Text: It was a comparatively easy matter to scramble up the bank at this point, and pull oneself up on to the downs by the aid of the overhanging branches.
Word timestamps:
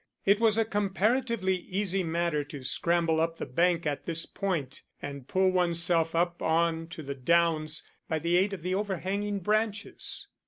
It 0.25 0.39
was 0.39 0.57
a 0.57 0.65
comparatively 0.65 1.57
easy 1.57 2.03
matter 2.03 2.43
to 2.45 2.63
scramble 2.63 3.21
up 3.21 3.37
the 3.37 3.45
bank 3.45 3.85
at 3.85 4.07
this 4.07 4.25
point, 4.25 4.81
and 4.99 5.27
pull 5.27 5.51
oneself 5.51 6.15
up 6.15 6.41
on 6.41 6.87
to 6.87 7.03
the 7.03 7.13
downs 7.13 7.83
by 8.09 8.17
the 8.17 8.35
aid 8.35 8.51
of 8.51 8.63
the 8.63 8.73
overhanging 8.73 9.41
branches. 9.41 10.27